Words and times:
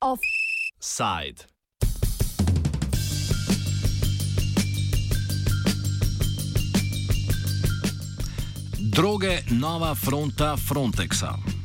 Offside. 0.00 1.46
Droge, 8.78 9.44
nova 9.48 9.94
fronta 9.94 10.56
Frontexa. 10.58 11.61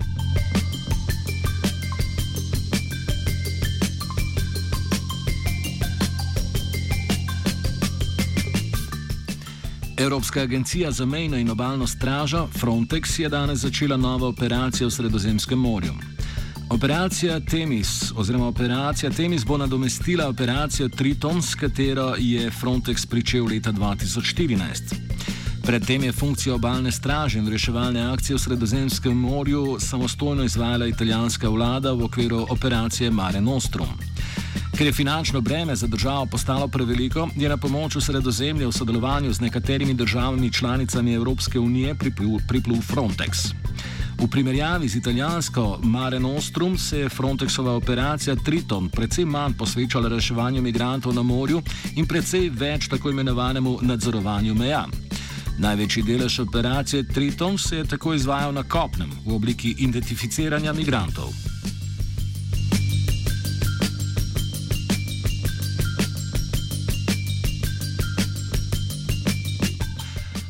Evropska 9.97 10.41
agencija 10.41 10.91
za 10.91 11.05
mejno 11.05 11.37
in 11.37 11.49
obalno 11.49 11.87
stražo 11.87 12.47
Frontex 12.53 13.19
je 13.19 13.29
danes 13.29 13.59
začela 13.59 13.97
novo 13.97 14.27
operacijo 14.27 14.87
v 14.87 14.91
Sredozemskem 14.91 15.59
morju. 15.59 15.93
Operacija 16.69 17.39
Temis 17.39 18.11
oziroma 18.15 18.47
operacija 18.47 19.11
Temis 19.11 19.45
bo 19.45 19.57
nadomestila 19.57 20.27
operacijo 20.29 20.89
Triton, 20.89 21.41
s 21.41 21.55
katero 21.55 22.15
je 22.17 22.51
Frontex 22.51 23.05
pričel 23.05 23.45
leta 23.45 23.71
2014. 23.71 24.95
Predtem 25.63 26.03
je 26.03 26.11
funkcijo 26.11 26.55
obalne 26.55 26.91
straže 26.91 27.39
in 27.39 27.47
reševalne 27.47 28.01
akcije 28.01 28.35
v 28.35 28.39
Sredozemskem 28.39 29.17
morju 29.17 29.77
samostojno 29.79 30.43
izvajala 30.43 30.87
italijanska 30.87 31.49
vlada 31.49 31.91
v 31.91 32.03
okviru 32.03 32.45
operacije 32.49 33.11
Mare 33.11 33.41
Nostrum. 33.41 34.06
Ker 34.77 34.85
je 34.85 34.93
finančno 34.93 35.41
breme 35.41 35.75
za 35.75 35.87
državo 35.87 36.25
postalo 36.25 36.67
preveliko, 36.67 37.29
je 37.35 37.49
na 37.49 37.57
pomoč 37.57 37.95
v 37.95 38.01
sredozemlju 38.01 38.69
v 38.69 38.73
sodelovanju 38.73 39.33
z 39.33 39.41
nekaterimi 39.41 39.93
državami 39.93 40.53
članicami 40.53 41.13
Evropske 41.13 41.59
unije 41.59 41.95
priplul, 41.95 42.39
priplul 42.47 42.77
Frontex. 42.81 43.53
V 44.21 44.27
primerjavi 44.27 44.89
z 44.89 44.95
italijansko 44.95 45.79
Mare 45.83 46.19
Nostrum 46.19 46.77
se 46.77 46.99
je 46.99 47.09
Frontexova 47.09 47.71
operacija 47.71 48.35
Triton 48.35 48.89
predvsem 48.89 49.27
manj 49.27 49.53
posvečala 49.57 50.09
reševanju 50.09 50.61
migrantov 50.61 51.13
na 51.13 51.23
morju 51.23 51.61
in 51.95 52.05
predvsej 52.07 52.49
več 52.49 52.87
tako 52.87 53.09
imenovanemu 53.09 53.79
nadzorovanju 53.81 54.53
meja. 54.53 54.85
Največji 55.57 56.03
delež 56.03 56.39
operacije 56.39 57.03
Triton 57.03 57.57
se 57.57 57.77
je 57.77 57.85
tako 57.85 58.13
izvajal 58.13 58.53
na 58.53 58.63
kopnem 58.63 59.09
v 59.25 59.33
obliki 59.33 59.75
identificiranja 59.79 60.73
migrantov. 60.73 61.33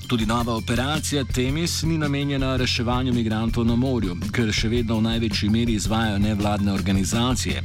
Tudi 0.08 0.25
nova 0.25 0.55
operacija 0.55 1.23
Temis 1.23 1.83
ni 1.83 1.97
namenjena 1.97 2.55
reševanju 2.55 3.13
migrantov 3.13 3.66
na 3.66 3.75
morju, 3.75 4.16
ker 4.31 4.53
še 4.55 4.69
vedno 4.72 5.02
v 5.02 5.03
največji 5.03 5.49
meri 5.52 5.73
izvajajo 5.75 6.22
nevladne 6.23 6.72
organizacije. 6.73 7.64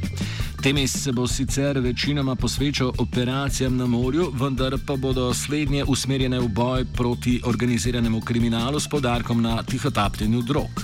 Temis 0.63 0.91
se 1.03 1.11
bo 1.11 1.27
sicer 1.27 1.79
večinoma 1.79 2.35
posvečal 2.35 2.91
operacijam 2.97 3.77
na 3.77 3.85
morju, 3.85 4.27
vendar 4.35 4.75
pa 4.87 4.95
bodo 4.95 5.33
slednje 5.33 5.85
usmerjene 5.87 6.39
v 6.39 6.47
boj 6.47 6.85
proti 6.85 7.39
organiziranemu 7.45 8.21
kriminalu 8.21 8.79
s 8.79 8.87
podarkom 8.87 9.41
na 9.41 9.63
tihotapljenju 9.63 10.41
drog. 10.41 10.83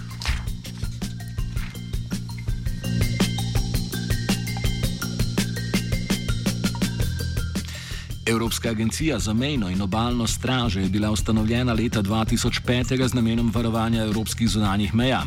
Evropska 8.30 8.70
agencija 8.70 9.20
za 9.20 9.34
mejno 9.34 9.70
in 9.70 9.82
obalno 9.82 10.28
stražo 10.28 10.80
je 10.80 10.90
bila 10.90 11.12
ustanovljena 11.12 11.74
leta 11.74 12.02
2005 12.02 13.08
z 13.08 13.14
namenom 13.14 13.52
varovanja 13.56 14.04
evropskih 14.04 14.50
zunanjih 14.50 14.96
meja. 14.96 15.24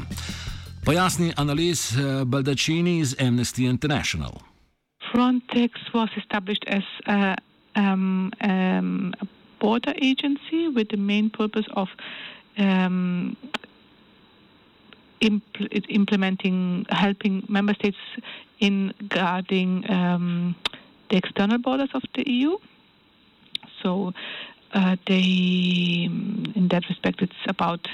Pojasni 0.85 1.33
analiz 1.37 1.99
eh, 1.99 2.25
Baldacini 2.25 2.99
iz 2.99 3.17
Amnesty 3.21 3.71
International. 3.71 4.33
Frontex 5.13 5.71
was 5.95 6.11
established 6.17 6.65
as 6.67 6.83
a, 7.07 7.35
um, 7.77 8.33
um, 8.45 9.15
a 9.21 9.27
border 9.61 9.95
agency 10.03 10.69
with 10.77 10.89
the 10.89 10.97
main 10.97 11.31
purpose 11.31 11.69
of 11.77 11.89
um, 12.59 13.37
impl 15.21 15.67
implementing, 15.89 16.87
helping 16.89 17.43
member 17.49 17.75
states 17.75 17.99
in 18.59 18.93
guarding 19.09 19.91
um, 19.91 20.55
the 21.09 21.17
external 21.17 21.59
borders 21.59 21.91
of 21.95 22.03
the 22.15 22.25
EU. 22.27 22.59
So 23.83 24.13
uh, 24.73 24.97
they, 25.07 26.09
in 26.55 26.69
that 26.71 26.89
respect, 26.89 27.23
it's 27.23 27.33
about 27.47 27.89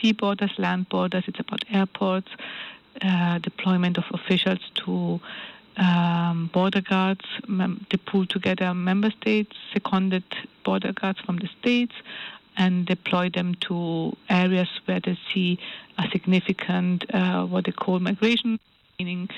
sea 0.00 0.12
borders, 0.12 0.52
land 0.58 0.88
borders, 0.88 1.24
it's 1.26 1.40
about 1.40 1.64
airports, 1.70 2.28
uh, 3.00 3.38
deployment 3.38 3.98
of 3.98 4.04
officials 4.12 4.60
to 4.74 5.20
um, 5.76 6.50
border 6.52 6.80
guards, 6.80 7.24
mem- 7.48 7.86
to 7.90 7.98
pull 7.98 8.26
together 8.26 8.74
member 8.74 9.10
states, 9.10 9.56
seconded 9.72 10.24
border 10.64 10.92
guards 10.92 11.18
from 11.20 11.38
the 11.38 11.48
states, 11.60 11.94
and 12.56 12.84
deploy 12.86 13.30
them 13.30 13.54
to 13.56 14.14
areas 14.28 14.68
where 14.84 15.00
they 15.00 15.18
see 15.32 15.58
a 15.98 16.08
significant, 16.10 17.04
uh, 17.14 17.44
what 17.46 17.64
they 17.64 17.72
call 17.72 17.98
migration, 17.98 18.58
meaning 18.98 19.28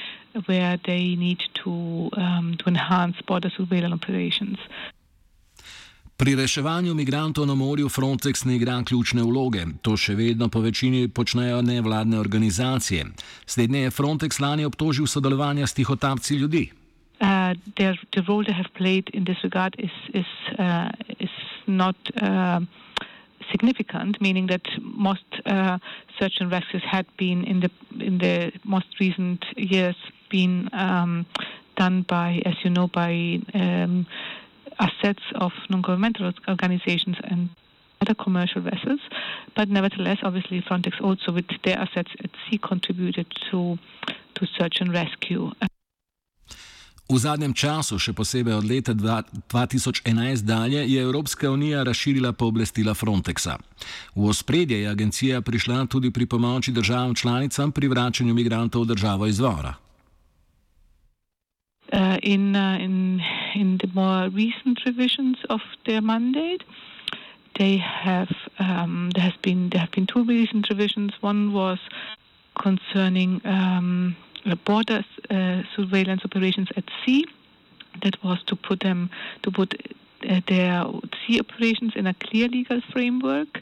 where 0.47 0.79
they 0.85 1.15
need 1.15 1.41
to 1.55 2.11
um, 2.15 2.57
to 2.59 2.67
enhance 2.67 3.21
border 3.23 3.51
surveillance 3.51 3.95
operations. 3.95 4.59
Pri 6.17 6.37
reševanju 6.39 6.95
migrantov 6.95 7.47
na 7.47 7.55
morju 7.55 7.89
Frontex 7.89 8.45
ne 8.45 8.57
igra 8.57 8.83
ključne 8.87 9.23
vloge. 9.23 9.65
To 9.83 9.97
še 9.99 10.15
vedno 10.15 10.47
po 10.49 10.61
večini 10.63 11.09
počnejo 11.09 11.63
nevladne 11.63 12.19
organizacije. 12.19 13.07
Slednje 13.47 13.81
je 13.81 13.91
Frontex 13.91 14.39
lani 14.41 14.65
obtožil 14.65 15.07
sodelovanja 15.07 15.67
s 15.67 15.75
tihotapci 15.75 16.37
ljudi. 16.37 16.71
Uh, 17.21 17.55
their, 17.77 17.99
the 18.13 18.23
role 18.29 18.45
they 18.45 18.55
have 18.55 18.71
played 18.75 19.11
in 19.13 19.25
this 19.25 19.43
regard 19.43 19.75
is, 19.79 19.91
is, 20.15 20.31
uh, 20.59 20.91
is 21.19 21.35
not 21.67 21.97
uh, 22.23 22.61
significant, 23.51 24.21
meaning 24.21 24.47
that 24.47 24.63
most 24.83 25.27
uh, 25.47 25.79
search 26.19 26.41
and 26.41 26.53
rescues 26.53 26.83
had 26.87 27.07
been 27.19 27.45
in 27.45 27.61
the, 27.61 27.71
in 27.99 28.19
the 28.19 28.53
most 28.65 29.01
recent 29.01 29.45
years 29.57 29.97
been 30.31 30.69
um, 30.73 31.27
done 31.77 32.03
by, 32.03 32.43
as 32.47 32.55
you 32.63 32.71
know, 32.71 32.87
by 32.87 33.41
um, 33.55 34.07
assets 34.79 35.23
of 35.37 35.53
non-governmental 35.71 36.33
organizations 36.49 37.17
and 37.25 37.49
other 38.01 38.15
commercial 38.15 38.63
vessels. 38.63 39.01
But 39.57 39.69
nevertheless, 39.69 40.19
obviously, 40.23 40.61
Frontex 40.63 41.01
also, 41.01 41.33
with 41.33 41.47
their 41.65 41.79
assets 41.79 42.11
at 42.23 42.31
sea, 42.49 42.59
contributed 42.59 43.27
to, 43.51 43.79
to 44.35 44.47
search 44.59 44.81
and 44.81 44.93
rescue. 44.93 45.53
V 47.05 47.21
zadnjem 47.21 47.53
času, 47.53 48.01
še 48.01 48.17
posebej 48.17 48.55
od 48.57 48.65
leta 48.65 48.97
2011 48.97 50.41
dalje, 50.41 50.81
je 50.89 51.03
Evropska 51.05 51.51
unija 51.53 51.83
razširila 51.85 52.33
pooblastila 52.33 52.95
Frontexa. 52.97 53.59
V 54.17 54.25
ospredje 54.25 54.81
je 54.81 54.89
agencija 54.89 55.43
prišla 55.45 55.85
tudi 55.87 56.09
pri 56.11 56.25
pomoči 56.27 56.73
državam 56.73 57.15
članicam 57.15 57.73
pri 57.73 57.93
vračanju 57.93 58.35
migrantov 58.35 58.89
v 58.89 58.97
državo 58.97 59.29
izvora. 59.29 59.84
Uh, 61.93 62.19
in, 62.23 62.57
uh, 62.57 62.79
in 62.81 63.23
in 63.55 63.79
the 63.79 63.87
more 63.95 64.29
recent 64.31 64.81
revisions 64.87 65.37
of 65.51 65.61
their 65.87 66.01
mandate, 66.01 66.65
they 67.59 67.77
have 67.77 68.35
um, 68.59 69.11
there 69.15 69.25
has 69.25 69.37
been 69.43 69.71
there 69.71 69.81
have 69.81 69.91
been 69.93 70.07
two 70.07 70.25
recent 70.25 70.69
revisions. 70.71 71.13
One 71.21 71.53
was 71.53 71.79
concerning 72.61 73.41
um, 73.45 74.17
border 74.65 75.05
uh, 75.31 75.63
surveillance 75.77 76.23
operations 76.25 76.69
at 76.77 76.85
sea. 77.05 77.27
That 78.03 78.23
was 78.25 78.43
to 78.47 78.57
put 78.57 78.81
them 78.81 79.11
to 79.43 79.51
put 79.51 79.75
uh, 80.29 80.41
their 80.49 80.85
sea 81.27 81.41
operations 81.41 81.93
in 81.95 82.07
a 82.07 82.15
clear 82.15 82.49
legal 82.49 82.81
framework 82.93 83.61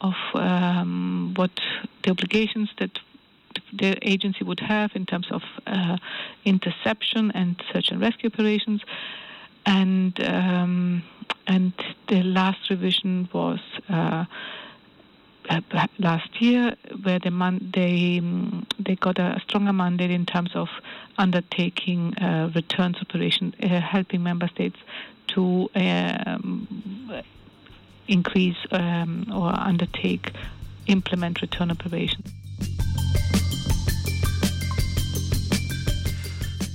of 0.00 0.14
um, 0.34 1.32
what 1.36 1.52
the 2.02 2.10
obligations 2.10 2.70
that 2.78 2.98
the 3.72 3.96
agency 4.02 4.44
would 4.44 4.60
have 4.60 4.90
in 4.94 5.06
terms 5.06 5.26
of 5.30 5.42
uh, 5.66 5.96
interception 6.44 7.30
and 7.32 7.62
search 7.72 7.90
and 7.90 8.00
rescue 8.00 8.30
operations. 8.32 8.82
And 9.64 10.18
um, 10.28 11.02
and 11.46 11.72
the 12.08 12.22
last 12.22 12.68
revision 12.70 13.28
was 13.32 13.60
uh, 13.88 14.24
uh 15.48 15.86
last 15.98 16.40
year, 16.40 16.74
where 17.02 17.18
the 17.18 17.30
man- 17.30 17.70
they 17.72 18.18
um, 18.18 18.66
they 18.78 18.96
got 18.96 19.18
a 19.18 19.40
stronger 19.44 19.72
mandate 19.72 20.10
in 20.10 20.26
terms 20.26 20.50
of 20.54 20.68
undertaking 21.16 22.16
uh, 22.18 22.50
returns 22.54 22.96
operation, 23.00 23.54
uh, 23.62 23.80
helping 23.80 24.22
member 24.22 24.48
states 24.48 24.78
to 25.28 25.70
um, 25.76 27.22
increase 28.08 28.56
um, 28.70 29.26
or 29.32 29.54
undertake 29.58 30.32
implement 30.86 31.40
return 31.40 31.70
operations. 31.70 32.32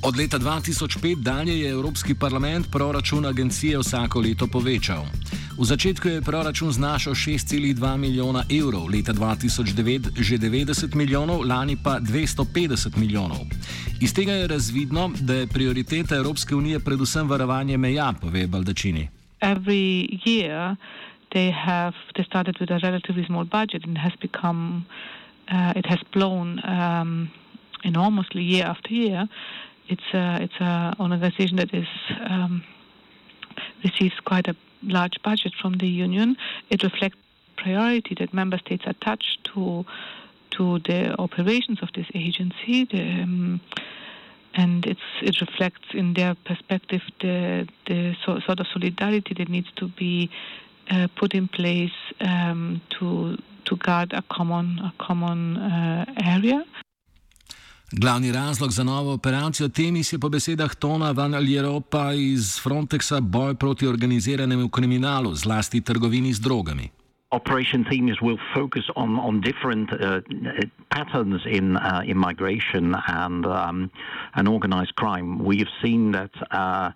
Od 0.07 0.18
leta 0.18 0.39
2005 0.39 1.15
dalje 1.15 1.59
je 1.59 1.71
Evropski 1.71 2.15
parlament 2.15 2.71
proračun 2.71 3.25
agencije 3.25 3.77
vsako 3.77 4.19
leto 4.19 4.48
povečal. 4.48 5.04
V 5.59 5.65
začetku 5.65 6.07
je 6.07 6.21
proračun 6.21 6.71
znašal 6.71 7.13
6,2 7.13 7.98
milijona 7.98 8.44
evrov, 8.59 8.88
leta 8.88 9.13
2009 9.13 10.24
že 10.24 10.38
90 10.38 10.95
milijonov, 10.95 11.44
lani 11.44 11.75
pa 11.83 12.00
250 12.00 12.98
milijonov. 12.98 13.51
Iz 14.01 14.13
tega 14.13 14.31
je 14.31 14.48
razvidno, 14.48 15.12
da 15.19 15.33
je 15.33 15.48
prioriteta 15.48 16.15
Evropske 16.15 16.56
unije 16.56 16.80
predvsem 16.80 17.27
varovanje 17.30 17.77
meja, 17.77 18.13
pove 18.21 18.48
Baldačini. 18.48 19.09
Every 19.42 20.07
year 20.25 20.75
they 21.36 21.51
have 21.51 21.95
they 22.15 22.25
started 22.25 22.56
with 22.59 22.71
a 22.71 22.80
relatively 22.80 23.25
small 23.25 23.45
budget 23.45 23.83
and 23.83 23.98
has 23.98 24.13
become 24.21 24.86
uh, 25.51 25.71
it 25.75 25.86
has 25.86 26.00
blown 26.13 26.59
um, 26.63 27.30
enormously 27.83 28.44
year 28.44 28.65
after 28.69 28.94
year. 28.94 29.27
It's 29.89 30.13
a, 30.13 30.42
it's 30.42 30.60
a 30.60 30.95
organization 31.00 31.57
that 31.57 31.74
is 31.74 31.88
um, 32.25 32.63
receives 33.84 34.19
quite 34.19 34.48
a 34.48 34.56
large 34.84 35.22
budget 35.24 35.54
from 35.62 35.74
the 35.74 35.88
union. 35.88 36.38
It 36.69 36.84
reflects 36.84 37.18
priority 37.56 38.16
that 38.19 38.34
member 38.34 38.57
states 38.60 38.84
attach 38.86 39.39
to 39.54 39.86
to 40.51 40.80
the 40.80 41.16
operations 41.19 41.80
of 41.81 41.89
this 41.94 42.07
agency. 42.13 42.86
The, 42.86 43.22
um, 43.22 43.62
and 44.56 44.86
it 44.88 45.39
reflects 45.39 45.94
in 45.94 46.16
their 46.16 46.36
perspective 46.45 47.01
the, 47.22 47.68
the 47.86 48.16
so, 48.25 48.40
sort 48.40 48.60
of 48.60 48.68
solidarity 48.74 49.36
that 49.36 49.50
needs 49.50 49.72
to 49.75 49.88
be 49.88 50.31
uh, 50.90 51.07
put 51.16 51.36
in 51.36 51.48
place 51.48 51.92
um, 52.22 52.81
to, 52.90 53.38
to 53.66 53.75
guard 53.75 54.13
a 54.13 54.24
common, 54.31 54.80
a 54.80 54.94
common 54.98 55.57
uh, 55.57 56.06
area. 56.24 56.66
Glavni 57.92 58.31
razlog 58.31 58.72
za 58.72 58.84
novo 58.84 59.13
operacijo 59.13 59.69
Temis 59.69 60.13
je 60.13 60.19
po 60.19 60.30
besedah 60.30 60.75
Tona 60.75 61.12
Van 61.12 61.36
Ljeropa 61.36 62.13
iz 62.13 62.60
Frontexa 62.63 63.19
boj 63.19 63.56
proti 63.56 63.88
organiziranemu 63.88 64.69
kriminalu, 64.69 65.36
zlasti 65.36 65.81
trgovini 65.81 66.34
z 66.34 66.39
drogami. 66.39 66.89
Operation 67.34 67.84
Themis 67.84 68.22
will 68.22 68.40
focus 68.56 68.86
on 68.96 69.20
on 69.20 69.42
different 69.42 69.92
uh, 69.92 70.22
patterns 70.90 71.42
in 71.46 71.76
uh, 71.76 72.02
in 72.06 72.18
migration 72.18 72.96
and 73.06 73.46
um, 73.46 73.92
and 74.36 74.48
organized 74.48 74.96
crime. 74.96 75.44
We 75.44 75.58
have 75.58 75.68
seen 75.84 76.14
that, 76.14 76.32
uh, 76.52 76.92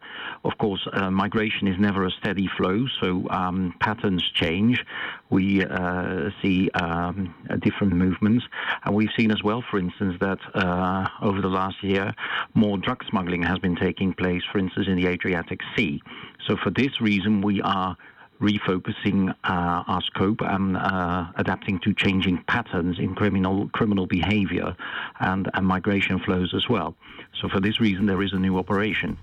of 0.45 0.57
course, 0.57 0.88
uh, 0.94 1.12
migration 1.12 1.68
is 1.68 1.78
never 1.78 2.06
a 2.06 2.12
steady 2.12 2.50
flow, 2.56 2.86
so 3.01 3.28
um, 3.30 3.75
patterns 3.81 4.24
change. 4.33 4.81
We 5.30 5.66
uh, 5.66 6.30
see 6.42 6.69
um, 6.75 7.36
different 7.60 7.92
movements, 7.92 8.45
and 8.86 8.95
we've 8.95 9.12
seen 9.18 9.31
as 9.31 9.44
well, 9.44 9.62
for 9.69 9.80
instance, 9.80 10.16
that 10.22 10.39
uh, 10.56 11.07
over 11.22 11.42
the 11.42 11.50
last 11.50 11.83
year, 11.83 12.13
more 12.54 12.78
drug 12.78 13.04
smuggling 13.10 13.44
has 13.44 13.60
been 13.60 13.75
taking 13.75 14.13
place, 14.13 14.44
for 14.50 14.60
instance, 14.60 14.88
in 14.88 14.95
the 14.95 15.07
Adriatic 15.07 15.60
Sea. 15.75 16.01
So, 16.48 16.56
for 16.63 16.69
this 16.69 17.01
reason, 17.01 17.42
we 17.42 17.62
are 17.62 17.98
refocusing 18.41 19.29
uh, 19.43 19.83
our 19.88 20.01
scope 20.01 20.41
and 20.41 20.77
uh, 20.77 21.25
adapting 21.38 21.79
to 21.79 21.93
changing 21.93 22.43
patterns 22.47 22.97
in 22.99 23.15
criminal 23.15 23.69
criminal 23.69 24.07
behavior 24.07 24.75
and, 25.19 25.49
and 25.53 25.65
migration 25.65 26.19
flows 26.19 26.53
as 26.53 26.67
well. 26.67 26.95
So 27.39 27.47
for 27.47 27.59
this 27.61 27.79
reason, 27.79 28.05
there 28.07 28.21
is 28.21 28.33
a 28.33 28.39
new 28.39 28.57
operation. 28.57 29.17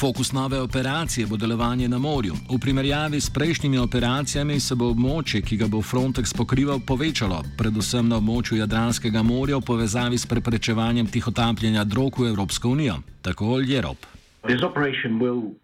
Fokus 0.00 0.32
nove 0.32 0.60
operacije 0.60 1.26
bo 1.26 1.36
delovanje 1.36 1.88
na 1.88 1.98
morju. 1.98 2.34
V 2.50 2.58
primerjavi 2.58 3.20
s 3.20 3.30
prejšnjimi 3.30 3.78
operacijami 3.78 4.60
se 4.60 4.74
bo 4.74 4.88
območje, 4.94 5.42
ki 5.42 5.56
ga 5.56 5.68
bo 5.68 5.82
Frontex 5.82 6.32
pokrival, 6.32 6.80
povečalo, 6.80 7.42
predvsem 7.58 8.08
na 8.08 8.16
območju 8.16 8.56
Jadranskega 8.62 9.22
morja 9.22 9.58
v 9.60 9.66
povezavi 9.68 10.18
s 10.18 10.26
preprečevanjem 10.26 11.06
tihotapljenja 11.06 11.84
drog 11.84 12.16
v 12.18 12.30
Evropsko 12.32 12.72
unijo. 12.72 12.96
Tako 13.22 13.58
Ljerop. 13.60 14.19
This 14.44 14.62
operation 14.62 15.18
will 15.18 15.54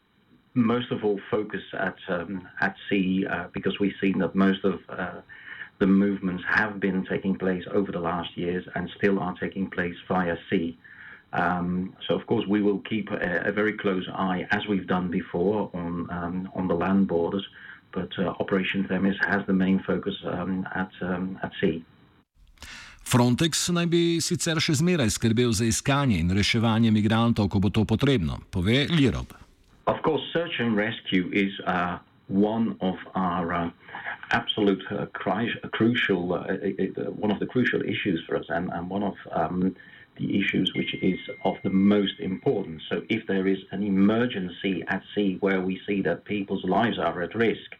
most 0.54 0.90
of 0.90 1.04
all 1.04 1.20
focus 1.30 1.62
at 1.78 1.96
um, 2.08 2.48
at 2.60 2.74
sea 2.88 3.26
uh, 3.26 3.46
because 3.52 3.78
we've 3.78 3.94
seen 4.00 4.18
that 4.18 4.34
most 4.34 4.64
of 4.64 4.80
uh, 4.88 5.20
the 5.78 5.86
movements 5.86 6.42
have 6.48 6.80
been 6.80 7.04
taking 7.04 7.36
place 7.36 7.64
over 7.72 7.92
the 7.92 8.00
last 8.00 8.36
years 8.36 8.64
and 8.74 8.90
still 8.96 9.18
are 9.18 9.34
taking 9.38 9.68
place 9.70 9.96
via 10.08 10.36
sea. 10.48 10.78
Um, 11.32 11.94
so 12.06 12.14
of 12.14 12.26
course 12.26 12.46
we 12.46 12.62
will 12.62 12.78
keep 12.80 13.10
a, 13.10 13.42
a, 13.44 13.52
very 13.52 13.74
close 13.74 14.06
eye, 14.14 14.46
as 14.52 14.66
we've 14.66 14.86
done 14.86 15.10
before, 15.10 15.70
on 15.74 16.08
um, 16.10 16.50
on 16.54 16.68
the 16.68 16.74
land 16.74 17.08
borders. 17.08 17.46
But 17.92 18.10
uh, 18.18 18.34
Operation 18.40 18.86
Themis 18.88 19.16
has 19.22 19.44
the 19.46 19.52
main 19.52 19.82
focus 19.82 20.14
um, 20.24 20.66
at 20.74 20.90
um, 21.00 21.38
at 21.42 21.52
sea. 21.60 21.84
Frontex 23.06 23.68
naj 23.70 23.86
bi 23.86 23.98
sicer 24.18 24.58
še 24.58 24.74
zmeraj 24.80 25.12
skrbel 25.14 25.52
za 25.54 25.62
iskanje 25.70 26.16
in 26.18 26.32
reševanje 26.34 26.90
migrantov, 26.90 27.46
ko 27.52 27.60
bo 27.62 27.70
to 27.70 27.84
potrebno, 27.86 28.40
pove 28.50 28.80
Lirob. 28.90 29.30
Of 29.86 30.02
course, 30.02 30.26
search 30.32 30.58
and 30.58 30.74
rescue 30.74 31.30
is 31.30 31.54
uh, 31.70 31.98
one 32.26 32.74
of 32.80 32.98
our 33.14 33.52
uh, 33.54 33.70
absolute 34.30 34.82
uh, 34.90 35.06
crucial, 35.70 36.34
uh, 36.34 36.58
one 37.14 37.30
of 37.30 37.38
the 37.38 37.46
crucial 37.46 37.80
issues 37.82 38.24
for 38.26 38.34
us, 38.36 38.46
and, 38.48 38.72
and 38.72 38.90
one 38.90 39.04
of 39.04 39.14
um, 39.30 39.76
the 40.18 40.40
issues 40.40 40.72
which 40.74 40.92
is 41.00 41.20
of 41.44 41.54
the 41.62 41.70
most 41.70 42.18
importance. 42.18 42.82
So, 42.88 43.02
if 43.08 43.24
there 43.28 43.46
is 43.46 43.58
an 43.70 43.84
emergency 43.84 44.82
at 44.88 45.02
sea 45.14 45.36
where 45.38 45.60
we 45.60 45.80
see 45.86 46.02
that 46.02 46.24
people's 46.24 46.64
lives 46.64 46.98
are 46.98 47.22
at 47.22 47.36
risk, 47.36 47.70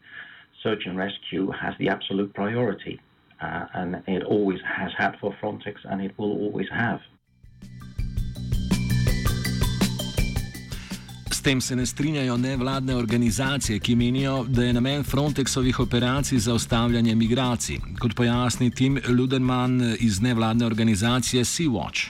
search 0.63 0.87
and 0.87 0.97
rescue 0.97 1.51
has 1.51 1.75
the 1.81 1.89
absolute 1.89 2.33
priority. 2.33 3.01
Uh, 3.41 3.67
and 3.75 3.97
it 4.07 4.23
always 4.23 4.61
has 4.65 4.93
had 4.97 5.13
for 5.21 5.35
Frontex 5.41 5.75
and 5.85 6.01
it 6.03 6.13
will 6.19 6.33
always 6.45 6.69
have. 6.71 7.01
S 11.31 11.43
tem 11.43 11.61
se 11.61 11.77
ne 11.77 11.87
strinjajo 11.87 12.37
nevladne 12.37 12.97
organizacije, 12.97 13.79
ki 13.79 13.95
menijo, 13.97 14.45
da 14.49 14.65
je 14.65 14.73
namen 14.73 15.05
Frontexovih 15.05 15.81
operacij 15.81 16.39
zaustavljanje 16.39 17.15
migracij, 17.15 17.79
kot 17.99 18.15
pojasni 18.15 18.71
Tim 18.71 19.01
Ludenman 19.09 19.95
iz 20.01 20.21
nevladne 20.21 20.67
organizacije 20.67 21.45
Sea-Watch. 21.45 22.09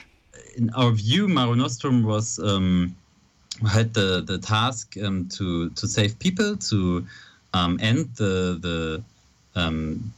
In 0.57 0.69
our 0.75 0.93
view, 0.93 1.27
Maro 1.27 1.55
Nostrum 1.55 2.03
was 2.03 2.39
um, 2.39 2.95
had 3.65 3.93
the, 3.93 4.23
the 4.25 4.37
task 4.37 4.97
um, 4.97 5.29
to, 5.37 5.69
to 5.69 5.87
save 5.87 6.17
people, 6.19 6.57
to 6.69 7.05
um, 7.53 7.77
end 7.81 8.07
the, 8.15 8.57
the 8.61 9.03
um, 9.55 10.13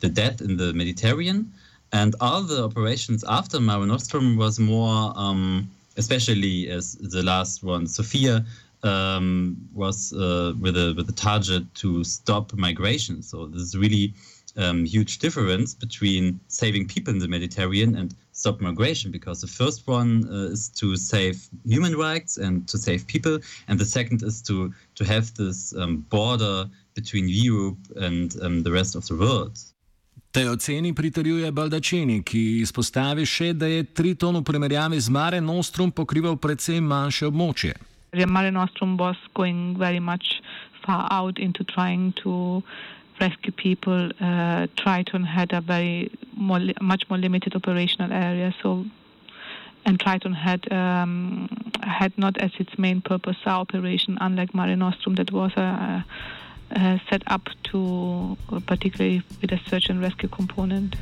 the 0.00 0.08
death 0.08 0.40
in 0.40 0.56
the 0.56 0.72
Mediterranean. 0.72 1.52
And 1.92 2.14
all 2.20 2.42
the 2.42 2.64
operations 2.64 3.24
after 3.24 3.58
Mare 3.60 3.86
Nostrum 3.86 4.36
was 4.36 4.58
more, 4.60 5.12
um, 5.16 5.70
especially 5.96 6.70
as 6.70 6.94
the 6.94 7.22
last 7.22 7.62
one, 7.62 7.86
Sophia, 7.86 8.44
um, 8.82 9.56
was 9.74 10.12
uh, 10.12 10.54
with 10.60 10.76
a 10.76 10.94
with 10.96 11.08
a 11.08 11.12
target 11.12 11.74
to 11.76 12.04
stop 12.04 12.52
migration. 12.54 13.22
So 13.22 13.46
this 13.46 13.62
is 13.62 13.76
really 13.76 14.14
um, 14.56 14.84
huge 14.84 15.18
difference 15.18 15.74
between 15.74 16.40
saving 16.48 16.86
people 16.86 17.12
in 17.12 17.18
the 17.18 17.28
Mediterranean 17.28 17.96
and 17.96 18.14
stop 18.32 18.60
migration 18.60 19.10
because 19.10 19.40
the 19.40 19.46
first 19.46 19.86
one 19.86 20.26
uh, 20.30 20.52
is 20.52 20.68
to 20.68 20.96
save 20.96 21.48
human 21.66 21.96
rights 21.96 22.38
and 22.38 22.66
to 22.68 22.78
save 22.78 23.06
people, 23.06 23.38
and 23.68 23.78
the 23.78 23.84
second 23.84 24.22
is 24.22 24.40
to 24.42 24.72
to 24.94 25.04
have 25.04 25.34
this 25.34 25.74
um, 25.76 25.98
border 26.08 26.68
between 26.94 27.28
Europe 27.28 27.78
and 27.96 28.36
um, 28.42 28.62
the 28.62 28.72
rest 28.72 28.94
of 28.94 29.06
the 29.06 29.16
world. 29.16 29.58
Tej 30.30 30.48
oceni 30.48 30.94
pritrjuje 30.94 31.50
Baldačini, 31.50 32.20
ki 32.22 32.62
izpostavi 32.62 33.24
še, 33.26 33.50
da 33.58 33.66
je 33.66 33.82
Triton 33.82 34.36
v 34.38 34.44
primerjavi 34.46 35.00
z 35.02 35.10
Mare 35.10 35.40
Nostrum 35.42 35.90
pokrival 35.90 36.36
precej 36.38 36.78
manjše 36.78 37.26
območje. 37.26 37.74
Mare 38.30 38.52
Nostrum 38.54 38.94
was 38.96 39.18
going 39.34 39.74
very 39.78 39.98
much 39.98 40.38
far 40.86 41.08
out 41.10 41.38
into 41.38 41.64
trying 41.64 42.14
to 42.22 42.62
rescue 43.18 43.50
people. 43.50 44.14
Uh, 44.20 44.70
Triton 44.78 45.24
had 45.24 45.52
a 45.52 45.60
very 45.60 46.10
more, 46.38 46.62
much 46.80 47.10
more 47.10 47.18
limited 47.18 47.56
operational 47.56 48.12
area, 48.12 48.54
so 48.62 48.86
and 49.84 49.98
Triton 49.98 50.32
had 50.32 50.62
um, 50.70 51.48
had 51.82 52.16
not 52.16 52.38
as 52.38 52.52
its 52.58 52.78
main 52.78 53.00
purpose 53.00 53.36
our 53.46 53.60
operation, 53.66 54.16
unlike 54.20 54.54
Mare 54.54 54.76
Nostrum, 54.76 55.16
that 55.16 55.32
was 55.32 55.50
a, 55.56 55.60
a 55.60 56.04
uh, 56.76 56.98
set 57.08 57.22
up 57.26 57.48
to, 57.70 58.36
particularly 58.66 59.22
with 59.40 59.52
a 59.52 59.60
search 59.68 59.90
and 59.90 60.00
rescue 60.00 60.28
component. 60.28 60.96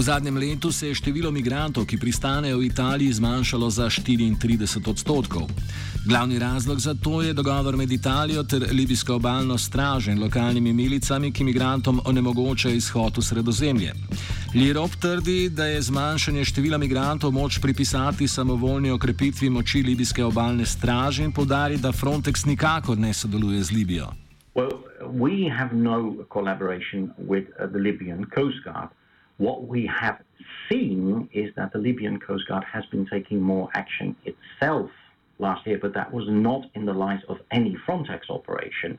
V 0.00 0.02
zadnjem 0.02 0.36
letu 0.36 0.72
se 0.72 0.88
je 0.88 0.94
število 0.94 1.30
migrantov, 1.30 1.84
ki 1.84 1.98
pristanejo 1.98 2.58
v 2.58 2.72
Italiji, 2.72 3.12
zmanjšalo 3.12 3.70
za 3.70 3.84
34 3.84 4.88
odstotkov. 4.88 5.44
Glavni 6.08 6.38
razlog 6.38 6.80
za 6.80 6.94
to 6.94 7.22
je 7.22 7.32
dogovor 7.32 7.76
med 7.76 7.92
Italijo 7.92 8.42
ter 8.42 8.64
libijsko 8.72 9.14
obalno 9.14 9.58
stražo 9.58 10.10
in 10.10 10.22
lokalnimi 10.22 10.72
milicami, 10.72 11.32
ki 11.32 11.44
migrantom 11.44 12.00
onemogočajo 12.04 12.74
izhod 12.74 13.18
v 13.18 13.22
sredozemlje. 13.22 13.92
Lirop 14.54 14.90
trdi, 14.90 15.48
da 15.48 15.64
je 15.64 15.82
zmanjšanje 15.82 16.44
števila 16.44 16.78
migrantov 16.78 17.30
moč 17.30 17.60
pripisati 17.62 18.28
samovoljni 18.28 18.90
okrepitvi 18.90 19.50
moči 19.50 19.82
libijske 19.82 20.24
obalne 20.24 20.66
straže 20.66 21.22
in 21.24 21.32
podari, 21.32 21.76
da 21.78 21.92
Frontex 21.92 22.42
nikakor 22.46 22.98
ne 22.98 23.12
sodeluje 23.14 23.62
z 23.62 23.70
Libijo. 23.70 24.08
Well, 24.54 24.82
we 25.06 25.46
have 25.58 25.72
no 25.72 26.26
collaboration 26.34 27.14
with 27.30 27.46
uh, 27.46 27.70
the 27.70 27.78
Libyan 27.78 28.26
Coast 28.34 28.58
Guard. 28.64 28.88
What 29.38 29.58
we 29.70 29.86
have 29.86 30.18
seen 30.68 31.28
is 31.32 31.54
that 31.54 31.70
the 31.72 31.78
Libyan 31.78 32.18
Coast 32.18 32.48
Guard 32.48 32.64
has 32.74 32.84
been 32.90 33.06
taking 33.06 33.40
more 33.40 33.68
action 33.74 34.16
itself 34.24 34.90
last 35.38 35.64
year, 35.66 35.78
but 35.78 35.94
that 35.94 36.12
was 36.12 36.26
not 36.28 36.62
in 36.74 36.84
the 36.86 36.96
light 37.06 37.22
of 37.28 37.36
any 37.52 37.76
Frontex 37.86 38.20
operation. 38.28 38.98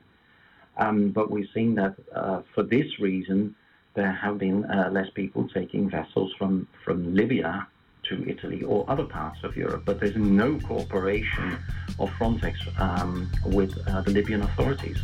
Um, 0.78 1.10
but 1.10 1.30
we've 1.30 1.52
seen 1.54 1.74
that 1.74 1.94
uh, 2.16 2.40
for 2.54 2.62
this 2.62 2.88
reason, 2.98 3.54
there 3.94 4.12
have 4.12 4.38
been 4.38 4.64
uh, 4.64 4.90
less 4.92 5.10
people 5.14 5.48
taking 5.48 5.90
vessels 5.90 6.32
from, 6.38 6.66
from 6.84 7.14
Libya 7.14 7.66
to 8.08 8.28
Italy 8.28 8.62
or 8.62 8.84
other 8.88 9.04
parts 9.04 9.38
of 9.44 9.56
Europe. 9.56 9.82
But 9.84 10.00
there's 10.00 10.16
no 10.16 10.58
cooperation 10.60 11.58
of 11.98 12.10
Frontex 12.18 12.54
um, 12.80 13.30
with 13.46 13.72
uh, 13.86 14.00
the 14.02 14.10
Libyan 14.10 14.42
authorities. 14.42 14.98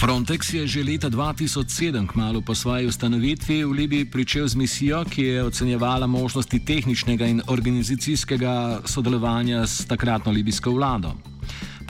Frontex 0.00 0.56
je 0.56 0.64
že 0.64 0.80
leta 0.80 1.12
2007, 1.12 2.08
kmalo 2.08 2.40
po 2.40 2.56
svoji 2.56 2.88
ustanovitvi, 2.88 3.68
v 3.68 3.72
Libiji 3.72 4.04
pričel 4.08 4.48
z 4.48 4.56
misijo, 4.56 5.04
ki 5.04 5.22
je 5.22 5.44
ocenjevala 5.44 6.08
možnosti 6.08 6.56
tehničnega 6.56 7.28
in 7.28 7.44
organizacijskega 7.44 8.80
sodelovanja 8.88 9.68
s 9.68 9.84
takratno 9.84 10.32
libijsko 10.32 10.72
vlado. 10.72 11.12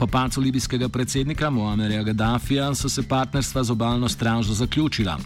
Po 0.01 0.07
pacu 0.07 0.41
libijskega 0.41 0.89
predsednika 0.89 1.49
Muamerja 1.49 2.03
Gaddafija 2.03 2.75
so 2.75 2.89
se 2.89 3.03
partnerstva 3.03 3.63
z 3.63 3.71
obalno 3.71 4.09
stražo 4.09 4.53
zaključila. 4.53 5.17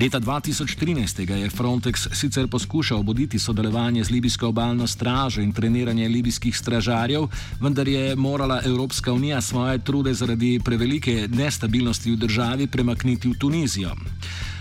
Leta 0.00 0.20
2013 0.20 1.30
je 1.30 1.50
Frontex 1.50 2.08
sicer 2.12 2.48
poskušal 2.48 2.98
obuditi 2.98 3.38
sodelovanje 3.38 4.04
z 4.04 4.10
libijsko 4.10 4.48
obalno 4.48 4.86
stražo 4.86 5.40
in 5.40 5.52
treniranje 5.52 6.08
libijskih 6.08 6.58
stražarjev, 6.58 7.28
vendar 7.60 7.88
je 7.88 8.16
morala 8.16 8.60
Evropska 8.64 9.12
unija 9.12 9.40
svoje 9.40 9.78
trude 9.78 10.14
zaradi 10.14 10.60
prevelike 10.64 11.28
nestabilnosti 11.30 12.10
v 12.10 12.16
državi 12.16 12.66
premakniti 12.66 13.28
v 13.28 13.38
Tunizijo. 13.38 13.94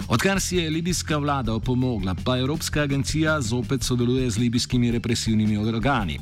Odkar 0.08 0.40
si 0.40 0.58
je 0.58 0.70
libijska 0.70 1.18
vlada 1.18 1.54
opomogla, 1.54 2.16
pa 2.26 2.38
Evropska 2.38 2.82
agencija 2.82 3.42
zopet 3.42 3.84
sodeluje 3.84 4.30
z 4.30 4.38
libijskimi 4.38 4.92
represivnimi 4.92 5.58
organi. 5.58 6.20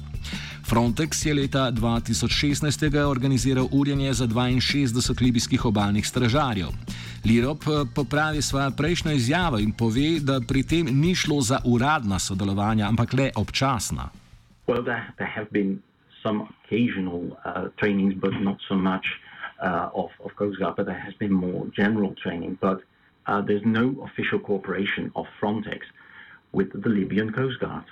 Frontex 0.65 1.25
je 1.25 1.33
leta 1.33 1.71
2016 1.71 3.05
organiziral 3.05 3.67
urjenje 3.71 4.13
za 4.13 4.27
62 4.27 5.21
libijskih 5.21 5.65
obalnih 5.65 6.07
stražarjev. 6.07 6.67
Lirop 7.25 7.63
eh, 7.63 7.85
popravi 7.95 8.41
svojo 8.41 8.71
prejšnjo 8.77 9.11
izjavo 9.11 9.59
in 9.59 9.71
pove, 9.71 10.19
da 10.19 10.41
pri 10.47 10.63
tem 10.63 10.85
ni 10.91 11.15
šlo 11.15 11.41
za 11.41 11.59
uradna 11.65 12.19
sodelovanja, 12.19 12.87
ampak 12.87 13.13
le 13.13 13.29
občasna. 13.35 14.09
Well, 14.67 14.83
there, 14.83 15.13
there 15.17 15.31
have 15.35 15.47
been 15.51 15.81
some 16.23 16.41
occasional 16.41 17.21
uh, 17.21 17.69
trainings, 17.77 18.13
but 18.21 18.33
not 18.41 18.57
so 18.67 18.75
much 18.75 19.05
uh, 19.61 19.89
of, 19.93 20.09
of 20.25 20.31
Coast 20.35 20.57
Guard, 20.59 20.75
but 20.77 20.85
there 20.85 21.01
has 21.05 21.13
been 21.19 21.33
more 21.33 21.65
general 21.77 22.15
training. 22.23 22.57
But 22.61 22.77
uh, 23.27 23.41
there's 23.47 23.65
no 23.65 23.85
official 24.07 24.39
cooperation 24.39 25.11
of 25.15 25.25
Frontex 25.39 25.79
with 26.51 26.69
the 26.83 26.89
Libyan 26.89 27.31
Coast 27.31 27.59
Guard. 27.59 27.85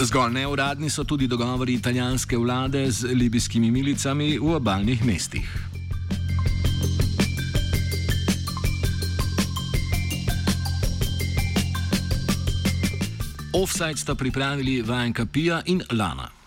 Zgolj 0.00 0.32
neuradni 0.32 0.88
so 0.90 1.04
tudi 1.04 1.26
dogovori 1.26 1.74
italijanske 1.74 2.38
vlade 2.38 2.90
z 2.90 3.12
libijskimi 3.12 3.70
milicami 3.70 4.38
v 4.38 4.54
obaljnih 4.56 5.04
mestih. 5.04 5.44
Offside 13.52 13.96
sta 13.96 14.14
pripravili 14.14 14.82
Vajenka 14.82 15.26
Pija 15.26 15.62
in 15.66 15.82
Lana. 15.92 16.39